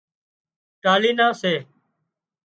[0.81, 1.53] ٽالهي نان سي